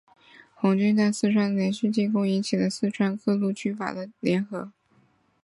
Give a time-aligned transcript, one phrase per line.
[0.55, 4.71] 红军在四川的连续进攻引起了四川各路军阀的联合。